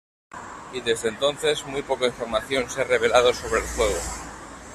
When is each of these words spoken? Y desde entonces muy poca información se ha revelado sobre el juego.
Y 0.73 0.81
desde 0.81 1.09
entonces 1.09 1.63
muy 1.67 1.83
poca 1.83 2.07
información 2.07 2.67
se 2.71 2.81
ha 2.81 2.85
revelado 2.85 3.35
sobre 3.35 3.61
el 3.61 3.67
juego. 3.67 3.99